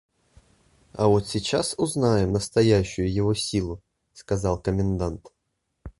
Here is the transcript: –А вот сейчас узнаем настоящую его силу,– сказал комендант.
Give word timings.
–А 0.95 1.07
вот 1.09 1.27
сейчас 1.27 1.75
узнаем 1.77 2.31
настоящую 2.31 3.13
его 3.13 3.35
силу,– 3.35 3.83
сказал 4.13 4.59
комендант. 4.59 5.27